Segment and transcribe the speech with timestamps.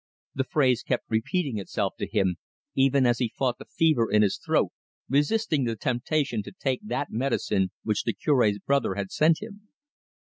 [0.33, 2.37] The phrase kept repeating itself to him
[2.73, 4.69] even as he fought the fever in his throat,
[5.07, 9.69] resisting the temptation to take that medicine which the Curb's brother had sent him.